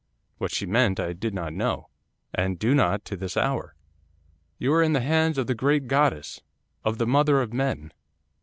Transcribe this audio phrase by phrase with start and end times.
[0.39, 1.87] What she meant I did not know,
[2.33, 3.75] and do not to this hour.
[4.57, 6.41] "You are in the hands of the great goddess,
[6.83, 7.91] of the mother of men."